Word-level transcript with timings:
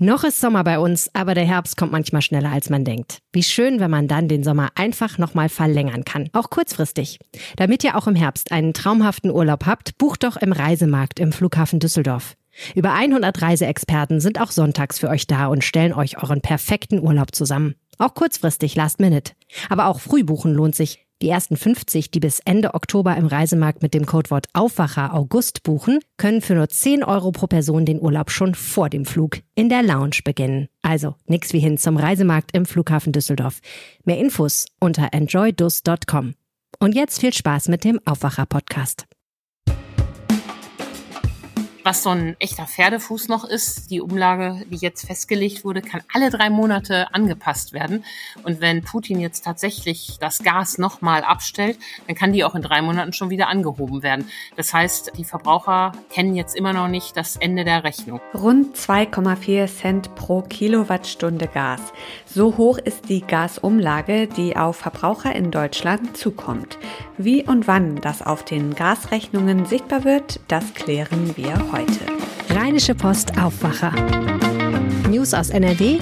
Noch 0.00 0.22
ist 0.22 0.40
Sommer 0.40 0.62
bei 0.62 0.78
uns, 0.78 1.10
aber 1.12 1.34
der 1.34 1.44
Herbst 1.44 1.76
kommt 1.76 1.90
manchmal 1.90 2.22
schneller 2.22 2.52
als 2.52 2.70
man 2.70 2.84
denkt. 2.84 3.18
Wie 3.32 3.42
schön, 3.42 3.80
wenn 3.80 3.90
man 3.90 4.06
dann 4.06 4.28
den 4.28 4.44
Sommer 4.44 4.68
einfach 4.76 5.18
nochmal 5.18 5.48
verlängern 5.48 6.04
kann, 6.04 6.28
auch 6.32 6.50
kurzfristig. 6.50 7.18
Damit 7.56 7.82
ihr 7.82 7.96
auch 7.96 8.06
im 8.06 8.14
Herbst 8.14 8.52
einen 8.52 8.74
traumhaften 8.74 9.32
Urlaub 9.32 9.66
habt, 9.66 9.98
bucht 9.98 10.22
doch 10.22 10.36
im 10.36 10.52
Reisemarkt 10.52 11.18
im 11.18 11.32
Flughafen 11.32 11.80
Düsseldorf. 11.80 12.36
Über 12.76 12.92
100 12.92 13.42
Reiseexperten 13.42 14.20
sind 14.20 14.40
auch 14.40 14.52
sonntags 14.52 15.00
für 15.00 15.08
euch 15.08 15.26
da 15.26 15.46
und 15.48 15.64
stellen 15.64 15.92
euch 15.92 16.22
euren 16.22 16.42
perfekten 16.42 17.00
Urlaub 17.00 17.34
zusammen. 17.34 17.74
Auch 17.98 18.14
kurzfristig, 18.14 18.76
last 18.76 19.00
minute. 19.00 19.32
Aber 19.68 19.86
auch 19.86 19.98
früh 19.98 20.22
buchen 20.22 20.54
lohnt 20.54 20.76
sich. 20.76 21.07
Die 21.20 21.28
ersten 21.28 21.56
50, 21.56 22.12
die 22.12 22.20
bis 22.20 22.38
Ende 22.44 22.74
Oktober 22.74 23.16
im 23.16 23.26
Reisemarkt 23.26 23.82
mit 23.82 23.92
dem 23.92 24.06
Codewort 24.06 24.46
Aufwacher 24.52 25.14
August 25.14 25.64
buchen, 25.64 25.98
können 26.16 26.40
für 26.40 26.54
nur 26.54 26.68
10 26.68 27.02
Euro 27.02 27.32
pro 27.32 27.48
Person 27.48 27.84
den 27.84 28.00
Urlaub 28.00 28.30
schon 28.30 28.54
vor 28.54 28.88
dem 28.88 29.04
Flug 29.04 29.38
in 29.56 29.68
der 29.68 29.82
Lounge 29.82 30.20
beginnen. 30.24 30.68
Also 30.80 31.16
nix 31.26 31.52
wie 31.52 31.58
hin 31.58 31.76
zum 31.76 31.96
Reisemarkt 31.96 32.56
im 32.56 32.66
Flughafen 32.66 33.12
Düsseldorf. 33.12 33.60
Mehr 34.04 34.18
Infos 34.18 34.66
unter 34.78 35.08
enjoydus.com. 35.12 36.34
Und 36.78 36.94
jetzt 36.94 37.18
viel 37.18 37.32
Spaß 37.32 37.66
mit 37.68 37.82
dem 37.82 38.00
Aufwacher 38.06 38.46
Podcast 38.46 39.08
was 41.88 42.02
so 42.02 42.10
ein 42.10 42.36
echter 42.38 42.66
Pferdefuß 42.66 43.28
noch 43.28 43.46
ist. 43.46 43.90
Die 43.90 44.02
Umlage, 44.02 44.62
die 44.68 44.76
jetzt 44.76 45.06
festgelegt 45.06 45.64
wurde, 45.64 45.80
kann 45.80 46.02
alle 46.12 46.28
drei 46.28 46.50
Monate 46.50 47.14
angepasst 47.14 47.72
werden. 47.72 48.04
Und 48.42 48.60
wenn 48.60 48.82
Putin 48.82 49.20
jetzt 49.20 49.42
tatsächlich 49.42 50.18
das 50.20 50.40
Gas 50.40 50.76
nochmal 50.76 51.22
abstellt, 51.24 51.78
dann 52.06 52.14
kann 52.14 52.34
die 52.34 52.44
auch 52.44 52.54
in 52.54 52.60
drei 52.60 52.82
Monaten 52.82 53.14
schon 53.14 53.30
wieder 53.30 53.48
angehoben 53.48 54.02
werden. 54.02 54.28
Das 54.54 54.74
heißt, 54.74 55.12
die 55.16 55.24
Verbraucher 55.24 55.92
kennen 56.10 56.34
jetzt 56.34 56.54
immer 56.56 56.74
noch 56.74 56.88
nicht 56.88 57.16
das 57.16 57.36
Ende 57.36 57.64
der 57.64 57.84
Rechnung. 57.84 58.20
Rund 58.34 58.76
2,4 58.76 59.74
Cent 59.74 60.14
pro 60.14 60.42
Kilowattstunde 60.42 61.46
Gas. 61.46 61.80
So 62.26 62.58
hoch 62.58 62.76
ist 62.76 63.08
die 63.08 63.22
Gasumlage, 63.22 64.26
die 64.26 64.58
auf 64.58 64.76
Verbraucher 64.76 65.34
in 65.34 65.50
Deutschland 65.50 66.18
zukommt. 66.18 66.76
Wie 67.16 67.44
und 67.44 67.66
wann 67.66 67.96
das 67.96 68.20
auf 68.20 68.44
den 68.44 68.74
Gasrechnungen 68.74 69.64
sichtbar 69.64 70.04
wird, 70.04 70.40
das 70.48 70.74
klären 70.74 71.34
wir 71.38 71.72
heute 71.72 71.77
heute. 71.78 72.58
Rheinische 72.58 72.94
Post 72.94 73.38
Aufwacher. 73.40 73.92
News 75.08 75.32
aus 75.32 75.50
NRW 75.50 75.98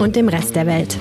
und 0.00 0.16
dem 0.16 0.28
Rest 0.28 0.56
der 0.56 0.66
Welt. 0.66 0.98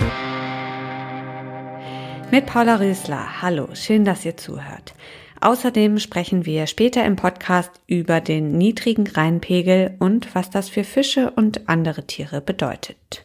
Mit 2.30 2.46
Paula 2.46 2.76
Rösler. 2.76 3.42
Hallo, 3.42 3.70
schön, 3.74 4.06
dass 4.06 4.24
ihr 4.24 4.38
zuhört. 4.38 4.94
Außerdem 5.40 5.98
sprechen 5.98 6.46
wir 6.46 6.68
später 6.68 7.04
im 7.04 7.16
Podcast 7.16 7.72
über 7.88 8.22
den 8.22 8.58
niedrigen 8.60 9.08
Rheinpegel 9.08 9.96
und 9.98 10.36
was 10.36 10.52
das 10.52 10.70
für 10.70 10.84
Fische 10.84 11.32
und 11.32 11.68
andere 11.68 12.06
Tiere 12.06 12.42
bedeutet. 12.42 13.24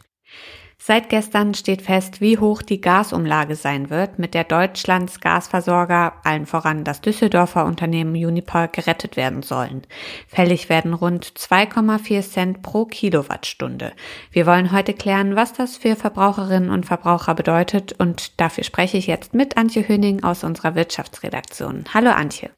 Seit 0.87 1.09
gestern 1.09 1.53
steht 1.53 1.81
fest, 1.81 2.21
wie 2.21 2.37
hoch 2.37 2.61
die 2.61 2.79
Gasumlage 2.79 3.57
sein 3.57 3.89
wird, 3.89 4.19
mit 4.19 4.33
der 4.33 4.45
Deutschlands 4.45 5.19
Gasversorger, 5.19 6.13
allen 6.23 6.45
voran 6.45 6.85
das 6.85 7.01
Düsseldorfer 7.01 7.65
Unternehmen 7.65 8.11
Uniper, 8.11 8.69
gerettet 8.69 9.17
werden 9.17 9.43
sollen. 9.43 9.81
Fällig 10.29 10.69
werden 10.69 10.93
rund 10.93 11.25
2,4 11.25 12.21
Cent 12.21 12.61
pro 12.61 12.85
Kilowattstunde. 12.85 13.91
Wir 14.31 14.45
wollen 14.45 14.71
heute 14.71 14.93
klären, 14.93 15.35
was 15.35 15.51
das 15.51 15.75
für 15.75 15.97
Verbraucherinnen 15.97 16.69
und 16.69 16.85
Verbraucher 16.85 17.35
bedeutet 17.35 17.91
und 17.99 18.39
dafür 18.39 18.63
spreche 18.63 18.95
ich 18.95 19.07
jetzt 19.07 19.33
mit 19.33 19.57
Antje 19.57 19.85
Höning 19.85 20.23
aus 20.23 20.45
unserer 20.45 20.75
Wirtschaftsredaktion. 20.75 21.83
Hallo 21.93 22.11
Antje. 22.11 22.49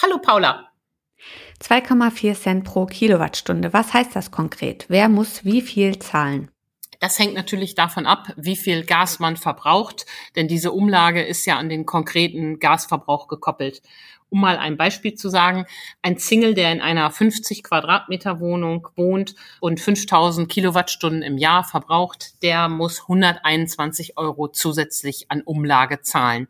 Hallo 0.00 0.18
Paula. 0.18 0.68
2,4 1.60 2.34
Cent 2.40 2.64
pro 2.64 2.86
Kilowattstunde. 2.86 3.72
Was 3.72 3.92
heißt 3.92 4.14
das 4.14 4.30
konkret? 4.30 4.84
Wer 4.86 5.08
muss 5.08 5.44
wie 5.44 5.60
viel 5.60 5.98
zahlen? 5.98 6.52
Das 7.04 7.18
hängt 7.18 7.34
natürlich 7.34 7.74
davon 7.74 8.06
ab, 8.06 8.32
wie 8.38 8.56
viel 8.56 8.82
Gas 8.82 9.18
man 9.18 9.36
verbraucht, 9.36 10.06
denn 10.36 10.48
diese 10.48 10.72
Umlage 10.72 11.22
ist 11.22 11.44
ja 11.44 11.58
an 11.58 11.68
den 11.68 11.84
konkreten 11.84 12.58
Gasverbrauch 12.60 13.28
gekoppelt. 13.28 13.82
Um 14.30 14.40
mal 14.40 14.56
ein 14.56 14.78
Beispiel 14.78 15.14
zu 15.14 15.28
sagen, 15.28 15.66
ein 16.00 16.16
Single, 16.16 16.54
der 16.54 16.72
in 16.72 16.80
einer 16.80 17.10
50 17.10 17.62
Quadratmeter 17.62 18.40
Wohnung 18.40 18.88
wohnt 18.96 19.34
und 19.60 19.80
5000 19.80 20.50
Kilowattstunden 20.50 21.20
im 21.20 21.36
Jahr 21.36 21.62
verbraucht, 21.62 22.42
der 22.42 22.70
muss 22.70 23.02
121 23.02 24.16
Euro 24.16 24.48
zusätzlich 24.48 25.26
an 25.30 25.42
Umlage 25.42 26.00
zahlen. 26.00 26.48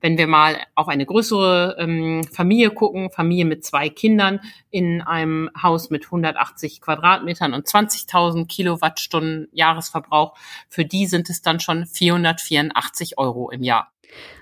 Wenn 0.00 0.18
wir 0.18 0.26
mal 0.26 0.56
auf 0.74 0.88
eine 0.88 1.06
größere 1.06 1.76
ähm, 1.78 2.24
Familie 2.24 2.70
gucken, 2.70 3.10
Familie 3.10 3.44
mit 3.44 3.64
zwei 3.64 3.88
Kindern 3.88 4.40
in 4.70 5.02
einem 5.02 5.50
Haus 5.60 5.90
mit 5.90 6.06
180 6.06 6.80
Quadratmetern 6.80 7.54
und 7.54 7.66
20.000 7.66 8.46
Kilowattstunden 8.46 9.48
Jahresverbrauch, 9.52 10.36
für 10.68 10.84
die 10.84 11.06
sind 11.06 11.30
es 11.30 11.42
dann 11.42 11.60
schon 11.60 11.86
484 11.86 13.18
Euro 13.18 13.50
im 13.50 13.62
Jahr. 13.62 13.92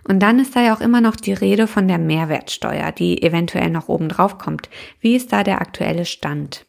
Und 0.04 0.20
dann 0.20 0.38
ist 0.38 0.56
da 0.56 0.62
ja 0.62 0.74
auch 0.74 0.80
immer 0.80 1.00
noch 1.00 1.16
die 1.16 1.32
Rede 1.32 1.66
von 1.66 1.88
der 1.88 1.98
Mehrwertsteuer, 1.98 2.92
die 2.92 3.22
eventuell 3.22 3.70
noch 3.70 3.88
oben 3.88 4.08
drauf 4.08 4.38
kommt. 4.38 4.70
Wie 5.00 5.14
ist 5.14 5.32
da 5.32 5.44
der 5.44 5.60
aktuelle 5.60 6.06
Stand? 6.06 6.67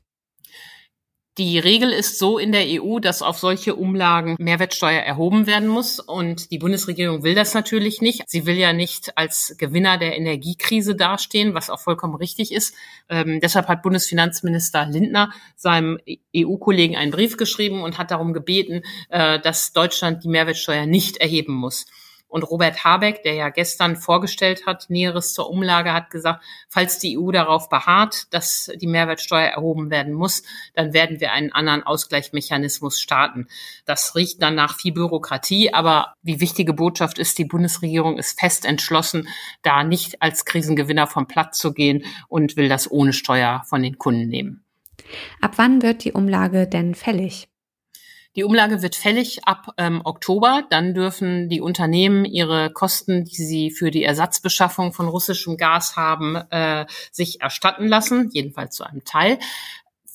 Die 1.40 1.58
Regel 1.58 1.94
ist 1.94 2.20
so 2.20 2.38
in 2.38 2.52
der 2.52 2.66
EU, 2.68 3.00
dass 3.00 3.22
auf 3.22 3.40
solche 3.40 3.74
Umlagen 3.74 4.36
Mehrwertsteuer 4.40 5.00
erhoben 5.00 5.48
werden 5.48 5.70
muss. 5.70 6.02
Und 6.02 6.52
die 6.52 6.58
Bundesregierung 6.58 7.24
will 7.24 7.34
das 7.34 7.54
natürlich 7.54 8.02
nicht. 8.02 8.30
Sie 8.30 8.46
will 8.46 8.58
ja 8.58 8.74
nicht 8.74 9.18
als 9.18 9.56
Gewinner 9.58 9.98
der 9.98 10.18
Energiekrise 10.18 10.98
dastehen, 10.98 11.54
was 11.54 11.70
auch 11.70 11.80
vollkommen 11.80 12.16
richtig 12.16 12.52
ist. 12.52 12.76
Ähm, 13.08 13.40
deshalb 13.40 13.70
hat 13.70 13.84
Bundesfinanzminister 13.84 14.86
Lindner 14.86 15.32
seinem 15.56 15.98
EU-Kollegen 16.36 16.98
einen 16.98 17.12
Brief 17.12 17.38
geschrieben 17.38 17.84
und 17.84 17.98
hat 17.98 18.12
darum 18.12 18.34
gebeten, 18.34 18.82
äh, 19.08 19.40
dass 19.40 19.72
Deutschland 19.72 20.26
die 20.26 20.30
Mehrwertsteuer 20.30 20.88
nicht 20.88 21.16
erheben 21.18 21.54
muss. 21.54 21.86
Und 22.30 22.44
Robert 22.44 22.86
Habeck, 22.86 23.24
der 23.24 23.34
ja 23.34 23.50
gestern 23.50 23.96
vorgestellt 23.96 24.68
hat, 24.68 24.90
Näheres 24.90 25.34
zur 25.34 25.50
Umlage, 25.50 25.94
hat 25.94 26.12
gesagt, 26.12 26.44
falls 26.70 27.00
die 27.00 27.18
EU 27.18 27.32
darauf 27.32 27.70
beharrt, 27.70 28.28
dass 28.34 28.72
die 28.76 28.88
Mehrwertsteuer 28.88 29.48
erhoben 29.48 29.90
werden 29.90 30.14
muss, 30.14 30.44
dann 30.76 30.94
werden 30.94 31.20
wir 31.20 31.32
einen 31.32 31.52
anderen 31.52 31.84
Ausgleichsmechanismus 31.84 33.02
starten. 33.02 33.48
Das 33.86 34.16
riecht 34.16 34.42
dann 34.42 34.56
nach 34.56 34.78
viel 34.78 34.94
Bürokratie, 34.94 35.74
aber 35.74 36.14
die 36.22 36.40
wichtige 36.40 36.74
Botschaft 36.74 37.18
ist, 37.18 37.38
die 37.40 37.46
Bundesregierung 37.46 38.18
ist 38.18 38.40
fest 38.40 38.66
entschlossen, 38.66 39.28
da 39.64 39.84
nicht 39.84 40.22
als 40.22 40.46
Krisengewinner 40.46 41.08
vom 41.08 41.28
Platz 41.28 41.58
zu 41.58 41.74
gehen 41.74 42.06
und 42.28 42.56
will 42.56 42.70
das 42.70 42.90
ohne 42.90 43.12
Steuer 43.12 43.64
von 43.66 43.82
den 43.82 43.98
Kunden 43.98 44.28
nehmen. 44.28 44.64
Ab 45.42 45.54
wann 45.56 45.82
wird 45.82 46.04
die 46.04 46.14
Umlage 46.14 46.68
denn 46.68 46.94
fällig? 46.94 47.49
Die 48.36 48.44
Umlage 48.44 48.82
wird 48.82 48.96
fällig 48.96 49.46
ab 49.46 49.74
ähm, 49.78 50.02
Oktober. 50.04 50.64
Dann 50.70 50.94
dürfen 50.94 51.50
die 51.50 51.62
Unternehmen 51.62 52.26
ihre 52.26 52.72
Kosten, 52.72 53.26
die 53.26 53.44
sie 53.44 53.72
für 53.72 53.90
die 53.90 54.04
Ersatzbeschaffung 54.04 54.94
von 54.94 55.08
russischem 55.08 55.58
Gas 55.58 55.96
haben, 55.96 56.36
äh, 56.36 56.86
sich 57.12 57.42
erstatten 57.42 57.88
lassen, 57.88 58.30
jedenfalls 58.32 58.76
zu 58.76 58.84
einem 58.84 59.04
Teil. 59.04 59.40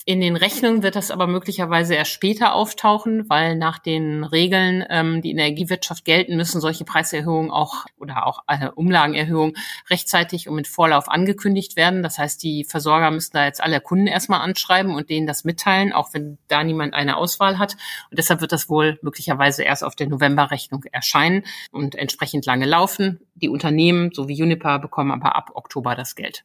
In 0.07 0.21
den 0.21 0.37
Rechnungen 0.37 0.83
wird 0.83 0.97
das 0.97 1.11
aber 1.11 1.27
möglicherweise 1.27 1.95
erst 1.95 2.11
später 2.11 2.53
auftauchen, 2.53 3.31
weil 3.31 3.57
nach 3.57 3.79
den 3.79 4.23
Regeln, 4.23 4.85
ähm, 4.91 5.23
die 5.23 5.31
in 5.31 5.39
der 5.39 5.47
Energiewirtschaft 5.47 6.05
gelten, 6.05 6.37
müssen 6.37 6.61
solche 6.61 6.85
Preiserhöhungen 6.85 7.51
auch 7.51 7.87
oder 7.99 8.27
auch 8.27 8.43
äh, 8.47 8.69
Umlagenerhöhungen 8.69 9.57
rechtzeitig 9.89 10.47
und 10.47 10.57
mit 10.57 10.69
Vorlauf 10.69 11.09
angekündigt 11.09 11.77
werden. 11.77 12.03
Das 12.03 12.19
heißt, 12.19 12.43
die 12.43 12.65
Versorger 12.65 13.11
müssen 13.11 13.31
da 13.33 13.47
jetzt 13.47 13.63
alle 13.63 13.81
Kunden 13.81 14.07
erstmal 14.07 14.43
anschreiben 14.43 14.95
und 14.95 15.09
denen 15.09 15.27
das 15.27 15.45
mitteilen, 15.45 15.95
auch 15.95 16.13
wenn 16.13 16.37
da 16.49 16.63
niemand 16.63 16.93
eine 16.93 17.17
Auswahl 17.17 17.59
hat. 17.59 17.73
Und 18.11 18.19
deshalb 18.19 18.43
wird 18.43 18.53
das 18.53 18.69
wohl 18.69 18.99
möglicherweise 19.01 19.63
erst 19.63 19.85
auf 19.85 19.97
der 19.97 20.09
Novemberrechnung 20.09 20.85
erscheinen 20.93 21.45
und 21.71 21.95
entsprechend 21.95 22.45
lange 22.45 22.67
laufen. 22.67 23.21
Die 23.37 23.49
Unternehmen, 23.49 24.11
so 24.13 24.29
wie 24.29 24.43
Uniper, 24.43 24.81
bekommen 24.81 25.13
aber 25.13 25.35
ab 25.35 25.53
Oktober 25.55 25.95
das 25.95 26.15
Geld. 26.15 26.45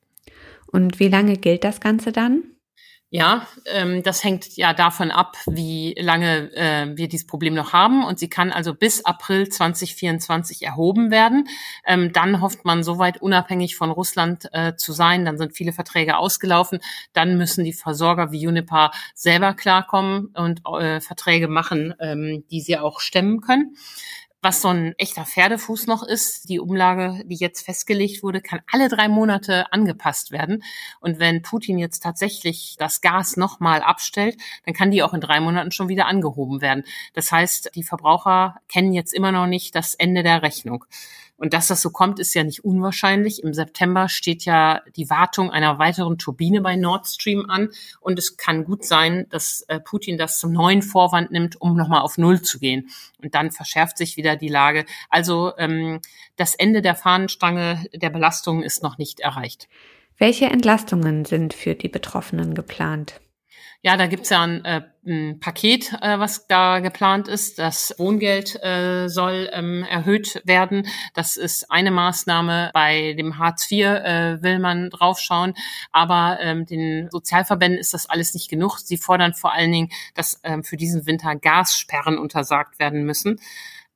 Und 0.67 1.01
wie 1.01 1.09
lange 1.09 1.35
gilt 1.35 1.65
das 1.65 1.81
Ganze 1.81 2.13
dann? 2.13 2.43
Ja, 3.11 3.47
ähm, 3.65 4.03
das 4.03 4.23
hängt 4.23 4.55
ja 4.55 4.71
davon 4.71 5.09
ab, 5.09 5.35
wie 5.47 5.95
lange 5.97 6.53
äh, 6.53 6.95
wir 6.95 7.07
dieses 7.07 7.25
Problem 7.25 7.55
noch 7.55 7.73
haben. 7.73 8.03
Und 8.05 8.19
sie 8.19 8.29
kann 8.29 8.51
also 8.51 8.75
bis 8.75 9.03
April 9.03 9.49
2024 9.49 10.61
erhoben 10.61 11.09
werden. 11.09 11.47
Ähm, 11.87 12.13
dann 12.13 12.39
hofft 12.39 12.65
man, 12.65 12.83
soweit 12.83 13.19
unabhängig 13.19 13.75
von 13.75 13.89
Russland 13.89 14.47
äh, 14.51 14.75
zu 14.75 14.93
sein. 14.93 15.25
Dann 15.25 15.39
sind 15.39 15.57
viele 15.57 15.73
Verträge 15.73 16.17
ausgelaufen. 16.17 16.81
Dann 17.13 17.35
müssen 17.39 17.63
die 17.63 17.73
Versorger 17.73 18.31
wie 18.31 18.45
Unipa 18.45 18.91
selber 19.15 19.55
klarkommen 19.55 20.27
und 20.35 20.61
äh, 20.79 21.01
Verträge 21.01 21.47
machen, 21.47 21.95
ähm, 21.99 22.43
die 22.51 22.61
sie 22.61 22.77
auch 22.77 22.99
stemmen 22.99 23.41
können 23.41 23.75
was 24.41 24.61
so 24.61 24.69
ein 24.69 24.93
echter 24.97 25.25
Pferdefuß 25.25 25.87
noch 25.87 26.03
ist. 26.03 26.49
Die 26.49 26.59
Umlage, 26.59 27.23
die 27.25 27.35
jetzt 27.35 27.65
festgelegt 27.65 28.23
wurde, 28.23 28.41
kann 28.41 28.61
alle 28.71 28.87
drei 28.87 29.07
Monate 29.09 29.71
angepasst 29.73 30.31
werden. 30.31 30.63
Und 30.99 31.19
wenn 31.19 31.41
Putin 31.41 31.77
jetzt 31.77 32.01
tatsächlich 32.01 32.75
das 32.77 33.01
Gas 33.01 33.37
nochmal 33.37 33.81
abstellt, 33.81 34.37
dann 34.65 34.73
kann 34.73 34.91
die 34.91 35.03
auch 35.03 35.13
in 35.13 35.21
drei 35.21 35.39
Monaten 35.39 35.71
schon 35.71 35.89
wieder 35.89 36.05
angehoben 36.05 36.61
werden. 36.61 36.83
Das 37.13 37.31
heißt, 37.31 37.71
die 37.75 37.83
Verbraucher 37.83 38.61
kennen 38.69 38.93
jetzt 38.93 39.13
immer 39.13 39.31
noch 39.31 39.47
nicht 39.47 39.75
das 39.75 39.93
Ende 39.95 40.23
der 40.23 40.41
Rechnung. 40.41 40.85
Und 41.39 41.53
dass 41.53 41.67
das 41.67 41.81
so 41.81 41.89
kommt, 41.89 42.19
ist 42.19 42.33
ja 42.35 42.43
nicht 42.43 42.65
unwahrscheinlich. 42.65 43.41
Im 43.41 43.53
September 43.53 44.09
steht 44.09 44.43
ja 44.43 44.81
die 44.97 45.09
Wartung 45.09 45.49
einer 45.49 45.79
weiteren 45.79 46.17
Turbine 46.17 46.59
bei 46.61 46.75
Nord 46.75 47.07
Stream 47.07 47.49
an. 47.49 47.69
Und 48.01 48.19
es 48.19 48.35
kann 48.35 48.65
gut 48.65 48.83
sein, 48.83 49.25
dass 49.29 49.61
äh, 49.69 49.79
Putin 49.79 50.17
das 50.17 50.37
zum 50.37 50.51
neuen 50.51 50.81
Vorwand 50.81 51.31
nimmt, 51.31 51.59
um 51.61 51.77
nochmal 51.77 52.01
auf 52.01 52.17
Null 52.17 52.41
zu 52.41 52.59
gehen. 52.59 52.89
Und 53.23 53.35
dann 53.35 53.51
verschärft 53.51 53.97
sich 53.97 54.17
wieder 54.17 54.35
die 54.35 54.49
Lage. 54.49 54.85
Also 55.09 55.53
ähm, 55.57 56.01
das 56.35 56.55
Ende 56.55 56.81
der 56.81 56.95
Fahnenstange 56.95 57.85
der 57.93 58.09
Belastung 58.09 58.61
ist 58.61 58.83
noch 58.83 58.97
nicht 58.97 59.21
erreicht. 59.21 59.69
Welche 60.17 60.47
Entlastungen 60.47 61.23
sind 61.23 61.53
für 61.53 61.73
die 61.73 61.87
Betroffenen 61.87 62.53
geplant? 62.53 63.21
Ja, 63.81 63.95
da 63.95 64.07
gibt's 64.07 64.29
ja 64.29 64.41
ein, 64.43 64.65
äh, 64.65 64.81
ein 65.05 65.39
Paket, 65.39 65.93
äh, 66.01 66.19
was 66.19 66.47
da 66.47 66.79
geplant 66.79 67.29
ist. 67.29 67.59
Das 67.59 67.95
Wohngeld 67.97 68.61
äh, 68.61 69.07
soll 69.07 69.49
ähm, 69.53 69.85
erhöht 69.89 70.41
werden. 70.43 70.85
Das 71.13 71.37
ist 71.37 71.71
eine 71.71 71.89
Maßnahme. 71.89 72.71
Bei 72.73 73.13
dem 73.13 73.37
Hartz 73.37 73.71
IV 73.71 73.85
äh, 73.85 74.43
will 74.43 74.59
man 74.59 74.89
draufschauen. 74.89 75.53
Aber 75.93 76.39
ähm, 76.41 76.65
den 76.65 77.09
Sozialverbänden 77.09 77.79
ist 77.79 77.93
das 77.93 78.09
alles 78.09 78.33
nicht 78.33 78.49
genug. 78.49 78.79
Sie 78.79 78.97
fordern 78.97 79.33
vor 79.33 79.53
allen 79.53 79.71
Dingen, 79.71 79.89
dass 80.13 80.41
ähm, 80.43 80.65
für 80.65 80.75
diesen 80.75 81.05
Winter 81.05 81.37
Gassperren 81.37 82.17
untersagt 82.17 82.79
werden 82.79 83.05
müssen. 83.05 83.39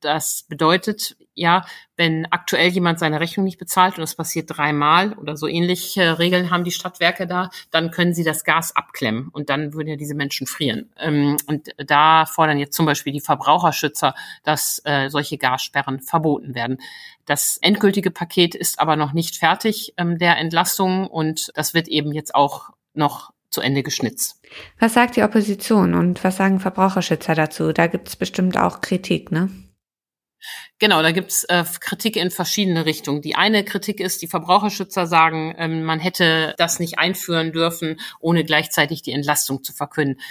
Das 0.03 0.43
bedeutet, 0.47 1.15
ja, 1.35 1.65
wenn 1.95 2.27
aktuell 2.31 2.69
jemand 2.69 2.99
seine 2.99 3.19
Rechnung 3.19 3.45
nicht 3.45 3.57
bezahlt 3.57 3.95
und 3.95 4.01
das 4.01 4.15
passiert 4.15 4.49
dreimal 4.49 5.13
oder 5.13 5.37
so 5.37 5.47
ähnliche 5.47 6.19
Regeln 6.19 6.51
haben 6.51 6.63
die 6.63 6.71
Stadtwerke 6.71 7.27
da, 7.27 7.49
dann 7.71 7.91
können 7.91 8.13
sie 8.13 8.23
das 8.23 8.43
Gas 8.43 8.75
abklemmen 8.75 9.29
und 9.29 9.49
dann 9.49 9.73
würden 9.73 9.89
ja 9.89 9.95
diese 9.95 10.15
Menschen 10.15 10.47
frieren. 10.47 10.91
Ähm, 10.97 11.37
und 11.47 11.69
da 11.77 12.25
fordern 12.25 12.59
jetzt 12.59 12.75
zum 12.75 12.85
Beispiel 12.85 13.13
die 13.13 13.21
Verbraucherschützer, 13.21 14.13
dass 14.43 14.81
äh, 14.85 15.09
solche 15.09 15.37
Gassperren 15.37 16.01
verboten 16.01 16.55
werden. 16.55 16.77
Das 17.25 17.57
endgültige 17.61 18.11
Paket 18.11 18.55
ist 18.55 18.79
aber 18.79 18.95
noch 18.95 19.13
nicht 19.13 19.37
fertig 19.37 19.93
ähm, 19.97 20.17
der 20.17 20.37
Entlastung 20.37 21.07
und 21.07 21.51
das 21.55 21.73
wird 21.73 21.87
eben 21.87 22.11
jetzt 22.11 22.35
auch 22.35 22.69
noch 22.93 23.31
zu 23.49 23.61
Ende 23.61 23.83
geschnitzt. 23.83 24.41
Was 24.79 24.93
sagt 24.93 25.15
die 25.15 25.23
Opposition 25.23 25.93
und 25.93 26.23
was 26.23 26.37
sagen 26.37 26.59
Verbraucherschützer 26.59 27.35
dazu? 27.35 27.71
Da 27.71 27.87
gibt 27.87 28.07
es 28.07 28.15
bestimmt 28.15 28.57
auch 28.57 28.81
Kritik, 28.81 29.31
ne? 29.31 29.49
Genau, 30.79 31.01
da 31.01 31.11
gibt's 31.11 31.43
äh, 31.45 31.63
Kritik 31.79 32.15
in 32.15 32.31
verschiedene 32.31 32.85
Richtungen. 32.85 33.21
Die 33.21 33.35
eine 33.35 33.63
Kritik 33.63 33.99
ist, 33.99 34.21
die 34.21 34.27
Verbraucherschützer 34.27 35.07
sagen, 35.07 35.55
ähm, 35.57 35.83
man 35.83 35.99
hätte 35.99 36.55
das 36.57 36.79
nicht 36.79 36.99
einführen 36.99 37.51
dürfen, 37.51 37.99
ohne 38.19 38.43
gleichzeitig 38.43 39.01
die 39.01 39.11
Entlastung 39.11 39.63
zu 39.63 39.73
verkünden. 39.73 40.21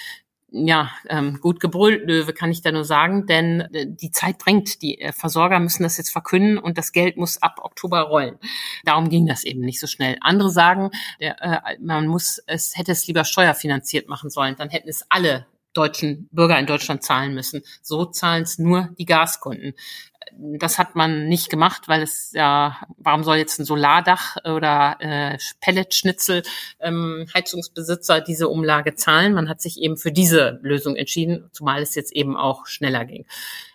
Ja, 0.55 0.91
ähm, 1.09 1.41
gut 1.41 1.61
gebrüllt, 1.61 2.07
Löwe, 2.07 2.35
kann 2.35 2.51
ich 2.51 2.61
da 2.61 2.71
nur 2.73 2.85
sagen, 2.85 3.27
denn 3.27 3.63
äh, 3.73 3.87
die 3.89 4.11
Zeit 4.11 4.37
drängt. 4.45 4.83
Die 4.83 5.01
äh, 5.01 5.13
Versorger 5.13 5.59
müssen 5.61 5.83
das 5.83 5.97
jetzt 5.97 6.11
verkünden 6.11 6.59
und 6.59 6.77
das 6.77 6.93
Geld 6.93 7.17
muss 7.17 7.41
ab 7.41 7.61
Oktober 7.63 8.03
rollen. 8.03 8.39
Darum 8.85 9.09
ging 9.09 9.27
das 9.27 9.45
eben 9.45 9.61
nicht 9.61 9.81
so 9.81 9.87
schnell. 9.87 10.19
Andere 10.21 10.51
sagen, 10.51 10.91
der, 11.21 11.41
äh, 11.41 11.79
man 11.81 12.07
muss 12.07 12.39
es 12.47 12.77
hätte 12.77 12.93
es 12.93 13.07
lieber 13.07 13.25
steuerfinanziert 13.25 14.11
machen 14.11 14.29
sollen, 14.29 14.55
dann 14.57 14.69
hätten 14.69 14.91
es 14.91 15.07
alle 15.09 15.47
deutschen 15.73 16.29
Bürger 16.33 16.59
in 16.59 16.67
Deutschland 16.67 17.03
zahlen 17.03 17.35
müssen. 17.35 17.63
So 17.83 18.05
zahlen 18.05 18.43
es 18.43 18.59
nur 18.59 18.91
die 18.99 19.07
Gaskunden. 19.07 19.75
Das 20.39 20.79
hat 20.79 20.95
man 20.97 21.29
nicht 21.29 21.51
gemacht, 21.51 21.89
weil 21.89 22.03
es 22.03 22.33
ja, 22.33 22.79
warum 22.97 23.23
soll 23.23 23.37
jetzt 23.37 23.59
ein 23.59 23.67
Solardach 23.67 24.37
oder 24.45 24.97
äh, 25.01 25.39
Pelletschnitzel 25.61 26.43
ähm, 26.81 27.27
Heizungsbesitzer 27.35 28.21
diese 28.21 28.49
Umlage 28.49 28.95
zahlen? 28.95 29.35
Man 29.35 29.49
hat 29.49 29.61
sich 29.61 29.81
eben 29.81 29.97
für 29.97 30.13
diese 30.13 30.59
Lösung 30.63 30.97
entschieden, 30.97 31.51
zumal 31.53 31.83
es 31.83 31.95
jetzt 31.95 32.13
eben 32.13 32.37
auch 32.37 32.67
schneller 32.67 33.05
ging. 33.05 33.27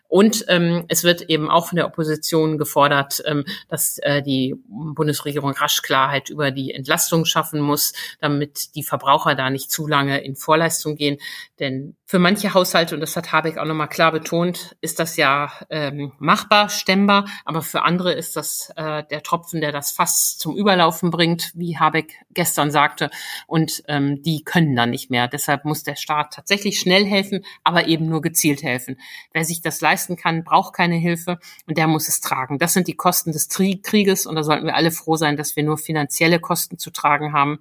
Und 0.08 0.46
ähm, 0.48 0.86
es 0.88 1.04
wird 1.04 1.24
eben 1.24 1.50
auch 1.50 1.68
von 1.68 1.76
der 1.76 1.86
Opposition 1.86 2.58
gefordert, 2.58 3.22
ähm, 3.26 3.44
dass 3.68 3.98
äh, 4.00 4.22
die 4.22 4.56
Bundesregierung 4.68 5.52
rasch 5.52 5.82
Klarheit 5.82 6.30
über 6.30 6.52
die 6.52 6.74
Entlastung 6.74 7.26
schaffen 7.26 7.60
muss, 7.60 7.94
damit 8.20 8.76
die 8.76 8.84
Verbraucher 8.84 9.36
da 9.36 9.50
nicht 9.50 9.72
zu 9.72 9.88
lange 9.88 10.24
in 10.24 10.36
Vorleistung 10.36 10.96
gehen. 10.96 11.18
Denn 11.60 11.96
für 12.06 12.20
manche 12.20 12.54
Haushalte, 12.54 12.96
und 12.96 13.02
das 13.02 13.18
hat 13.18 13.34
Habeck 13.34 13.58
auch 13.58 13.66
nochmal 13.66 13.90
klar 13.90 14.14
betont, 14.14 14.78
ist 14.80 15.00
das 15.00 15.18
ja 15.18 15.52
ähm, 15.70 16.14
machbar, 16.20 16.70
stemmbar, 16.70 17.26
aber 17.44 17.62
für 17.62 17.84
andere 17.84 18.14
ist 18.14 18.38
das 18.38 18.72
äh, 18.78 19.04
der 19.12 19.24
Tropfen, 19.24 19.60
der 19.60 19.74
das 19.74 19.92
Fass 19.92 20.38
zum 20.38 20.56
Überlaufen 20.56 21.12
bringt, 21.12 21.52
wie 21.54 21.78
Habeck 21.78 22.14
gestern 22.32 22.72
sagte, 22.72 23.10
und 23.46 23.84
ähm, 23.90 24.22
die 24.24 24.44
können 24.44 24.74
dann 24.76 24.92
nicht 24.92 25.10
mehr. 25.10 25.28
Deshalb 25.28 25.66
muss 25.66 25.84
der 25.84 25.98
Staat 25.98 26.34
tatsächlich 26.34 26.80
schnell 26.80 27.06
helfen, 27.06 27.44
aber 27.66 27.88
eben 27.88 28.08
nur 28.08 28.22
gezielt 28.22 28.64
helfen. 28.64 28.98
Wer 29.34 29.44
sich 29.44 29.62
das 29.62 29.82
leisten 29.98 30.16
kann, 30.16 30.44
braucht 30.44 30.74
keine 30.74 30.96
Hilfe 30.96 31.40
und 31.66 31.78
der 31.78 31.88
muss 31.88 32.08
es 32.08 32.22
tragen. 32.22 32.60
Das 32.60 32.74
sind 32.74 32.88
die 32.88 32.96
Kosten 32.96 33.32
des 33.32 33.50
Krieges 33.50 34.28
und 34.28 34.36
da 34.36 34.44
sollten 34.44 34.68
wir 34.68 34.76
alle 34.76 34.92
froh 34.92 35.16
sein, 35.16 35.38
dass 35.38 35.56
wir 35.56 35.64
nur 35.64 35.78
finanzielle 35.78 36.40
Kosten 36.40 36.78
zu 36.78 36.92
tragen 36.92 37.34
haben. 37.34 37.60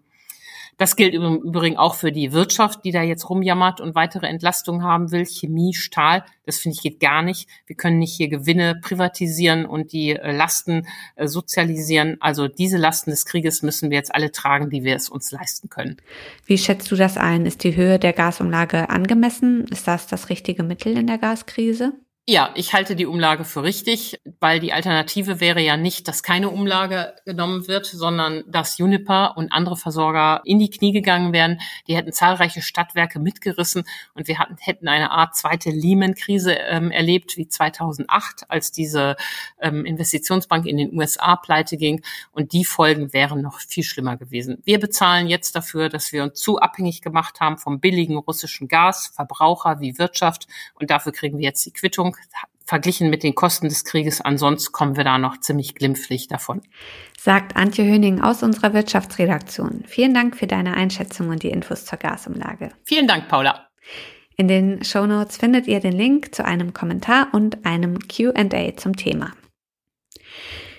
Das 0.79 0.95
gilt 0.95 1.15
im 1.15 1.37
Übrigen 1.37 1.79
auch 1.79 1.95
für 1.95 2.13
die 2.13 2.33
Wirtschaft, 2.33 2.85
die 2.85 2.91
da 2.91 3.03
jetzt 3.03 3.31
rumjammert 3.31 3.81
und 3.81 3.95
weitere 3.95 4.27
Entlastungen 4.27 4.83
haben 4.83 5.11
will. 5.11 5.25
Chemie, 5.25 5.73
Stahl, 5.73 6.23
das 6.45 6.59
finde 6.59 6.75
ich 6.75 6.83
geht 6.83 7.01
gar 7.01 7.23
nicht. 7.23 7.49
Wir 7.67 7.77
können 7.77 7.99
nicht 7.99 8.15
hier 8.15 8.29
Gewinne 8.29 8.79
privatisieren 8.83 9.65
und 9.65 9.93
die 9.93 10.11
äh, 10.11 10.37
Lasten 10.37 10.87
äh, 11.15 11.29
sozialisieren. 11.29 12.19
Also 12.21 12.47
diese 12.47 12.77
Lasten 12.77 13.11
des 13.11 13.25
Krieges 13.25 13.63
müssen 13.63 13.89
wir 13.89 13.97
jetzt 13.97 14.15
alle 14.15 14.33
tragen, 14.33 14.69
die 14.69 14.85
wir 14.85 14.97
es 14.97 15.09
uns 15.09 15.33
leisten 15.33 15.71
können. 15.71 15.97
Wie 16.45 16.59
schätzt 16.59 16.91
du 16.91 16.97
das 16.97 17.17
ein? 17.17 17.47
Ist 17.47 17.65
die 17.65 17.75
Höhe 17.75 17.99
der 17.99 18.13
Gasumlage 18.13 18.91
angemessen? 18.91 19.65
Ist 19.69 19.89
das 19.89 20.07
das 20.07 20.29
richtige 20.29 20.63
Mittel 20.63 20.99
in 20.99 21.07
der 21.07 21.17
Gaskrise? 21.17 21.95
Ja, 22.29 22.51
ich 22.57 22.73
halte 22.73 22.97
die 22.97 23.07
Umlage 23.07 23.45
für 23.45 23.63
richtig, 23.63 24.21
weil 24.41 24.59
die 24.59 24.73
Alternative 24.73 25.39
wäre 25.39 25.61
ja 25.61 25.77
nicht, 25.77 26.09
dass 26.09 26.25
keine 26.25 26.51
Umlage 26.51 27.15
genommen 27.25 27.69
wird, 27.69 27.87
sondern 27.87 28.43
dass 28.49 28.79
Juniper 28.79 29.37
und 29.37 29.53
andere 29.53 29.77
Versorger 29.77 30.41
in 30.45 30.59
die 30.59 30.69
Knie 30.69 30.91
gegangen 30.91 31.33
wären. 31.33 31.61
Die 31.87 31.95
hätten 31.95 32.13
zahlreiche 32.13 32.63
Stadtwerke 32.63 33.21
mitgerissen 33.21 33.85
und 34.15 34.27
wir 34.27 34.41
hatten, 34.41 34.57
hätten 34.59 34.89
eine 34.89 35.13
Art 35.13 35.37
zweite 35.37 35.71
Lehman-Krise 35.71 36.55
ähm, 36.55 36.91
erlebt 36.91 37.37
wie 37.37 37.47
2008, 37.47 38.51
als 38.51 38.73
diese 38.73 39.15
ähm, 39.61 39.85
Investitionsbank 39.85 40.67
in 40.67 40.79
den 40.79 40.99
USA 40.99 41.37
pleite 41.37 41.77
ging. 41.77 42.03
Und 42.33 42.53
die 42.53 42.65
Folgen 42.65 43.13
wären 43.13 43.41
noch 43.41 43.61
viel 43.61 43.85
schlimmer 43.85 44.17
gewesen. 44.17 44.61
Wir 44.65 44.81
bezahlen 44.81 45.29
jetzt 45.29 45.55
dafür, 45.55 45.89
dass 45.89 46.11
wir 46.11 46.25
uns 46.25 46.41
zu 46.41 46.59
abhängig 46.59 47.03
gemacht 47.03 47.39
haben 47.39 47.57
vom 47.57 47.79
billigen 47.79 48.17
russischen 48.17 48.67
Gas, 48.67 49.13
Verbraucher 49.15 49.79
wie 49.79 49.97
Wirtschaft. 49.97 50.49
Und 50.75 50.91
dafür 50.91 51.13
kriegen 51.13 51.39
wir 51.39 51.45
jetzt 51.45 51.65
die 51.65 51.73
Quittung 51.73 52.16
verglichen 52.67 53.11
mit 53.11 53.23
den 53.23 53.35
Kosten 53.35 53.69
des 53.69 53.85
Krieges. 53.85 54.21
Ansonsten 54.21 54.73
kommen 54.73 54.97
wir 54.97 55.05
da 55.05 55.19
noch 55.19 55.39
ziemlich 55.41 55.75
glimpflich 55.75 56.29
davon. 56.29 56.63
Sagt 57.19 57.57
Antje 57.57 57.85
Höning 57.85 58.21
aus 58.21 58.43
unserer 58.43 58.75
Wirtschaftsredaktion. 58.75 59.85
Vielen 59.87 60.15
Dank 60.15 60.37
für 60.37 60.47
deine 60.47 60.75
Einschätzung 60.75 61.29
und 61.29 61.43
die 61.43 61.51
Infos 61.51 61.85
zur 61.85 61.99
Gasumlage. 61.99 62.71
Vielen 62.85 63.07
Dank, 63.07 63.29
Paula. 63.29 63.69
In 64.37 64.49
den 64.49 64.85
Show 64.85 65.07
Notes 65.07 65.39
findet 65.39 65.67
ihr 65.67 65.81
den 65.81 65.95
Link 65.95 66.35
zu 66.35 66.45
einem 66.45 66.75
Kommentar 66.75 67.29
und 67.33 67.65
einem 67.65 67.99
Q&A 68.01 68.77
zum 68.77 68.97
Thema. 68.97 69.33